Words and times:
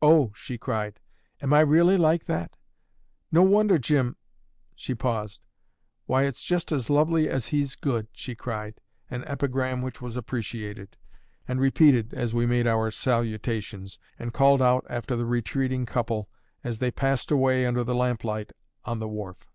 "O!" 0.00 0.32
she 0.34 0.56
cried, 0.56 1.00
"am 1.42 1.52
I 1.52 1.60
really 1.60 1.98
like 1.98 2.24
that? 2.24 2.56
No 3.30 3.42
wonder 3.42 3.76
Jim..." 3.76 4.16
She 4.74 4.94
paused. 4.94 5.42
"Why 6.06 6.22
it's 6.22 6.42
just 6.42 6.72
as 6.72 6.88
lovely 6.88 7.28
as 7.28 7.48
he's 7.48 7.76
good!" 7.76 8.08
she 8.14 8.34
cried: 8.34 8.80
an 9.10 9.22
epigram 9.26 9.82
which 9.82 10.00
was 10.00 10.16
appreciated, 10.16 10.96
and 11.46 11.60
repeated 11.60 12.14
as 12.14 12.32
we 12.32 12.46
made 12.46 12.66
our 12.66 12.90
salutations, 12.90 13.98
and 14.18 14.32
called 14.32 14.62
out 14.62 14.86
after 14.88 15.14
the 15.14 15.26
retreating 15.26 15.84
couple 15.84 16.30
as 16.64 16.78
they 16.78 16.90
passed 16.90 17.30
away 17.30 17.66
under 17.66 17.84
the 17.84 17.94
lamplight 17.94 18.52
on 18.86 18.98
the 18.98 19.08
wharf. 19.08 19.50